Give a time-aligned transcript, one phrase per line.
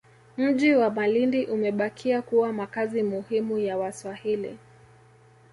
[0.37, 4.57] Mji wa Malindi Umebakia kuwa makazi muhimu ya Waswahili